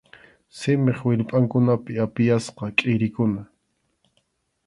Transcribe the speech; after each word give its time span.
Simip 0.57 0.97
wirpʼankunapi 1.05 1.93
apiyasqa 2.05 2.65
kʼirikuna. 2.77 3.41